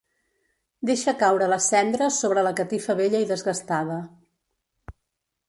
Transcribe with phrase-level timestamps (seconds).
[0.89, 4.01] Deixa caure les cendres sobre la catifa vella i desgastada.